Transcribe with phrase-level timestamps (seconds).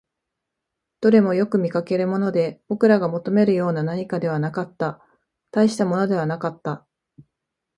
[1.01, 4.99] どれもよく見かけるもので、僕らが求めるような何かではなかった、
[5.51, 6.87] 大したものではなかった